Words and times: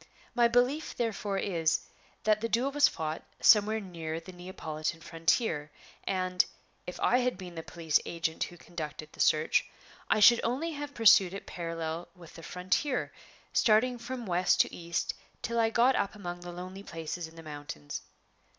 My 0.33 0.47
belief 0.47 0.95
therefore 0.97 1.37
is, 1.37 1.81
that 2.23 2.41
the 2.41 2.49
duel 2.49 2.71
was 2.71 2.87
fought 2.87 3.21
somewhere 3.39 3.79
near 3.79 4.19
the 4.19 4.31
Neapolitan 4.31 4.99
frontier; 4.99 5.69
and, 6.05 6.43
if 6.87 6.99
I 7.01 7.19
had 7.19 7.37
been 7.37 7.53
the 7.53 7.61
police 7.61 7.99
agent 8.03 8.45
who 8.45 8.57
conducted 8.57 9.09
the 9.13 9.19
search, 9.19 9.63
I 10.09 10.19
should 10.19 10.41
only 10.43 10.71
have 10.71 10.95
pursued 10.95 11.35
it 11.35 11.45
parallel 11.45 12.07
with 12.15 12.33
the 12.33 12.41
frontier, 12.41 13.11
starting 13.53 13.99
from 13.99 14.25
west 14.25 14.59
to 14.61 14.73
east 14.73 15.13
till 15.43 15.59
I 15.59 15.69
got 15.69 15.95
up 15.95 16.15
among 16.15 16.39
the 16.39 16.51
lonely 16.51 16.81
places 16.81 17.27
in 17.27 17.35
the 17.35 17.43
mountains. 17.43 18.01